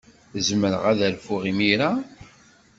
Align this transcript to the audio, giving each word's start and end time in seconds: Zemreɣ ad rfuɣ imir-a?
Zemreɣ 0.47 0.83
ad 0.91 0.99
rfuɣ 1.15 1.41
imir-a? 1.51 1.91